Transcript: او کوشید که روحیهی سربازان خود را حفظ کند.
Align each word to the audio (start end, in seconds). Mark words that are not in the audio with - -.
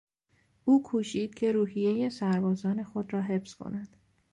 او 0.65 0.83
کوشید 0.83 1.33
که 1.35 1.51
روحیهی 1.51 2.09
سربازان 2.09 2.83
خود 2.83 3.13
را 3.13 3.21
حفظ 3.21 3.53
کند. 3.55 3.97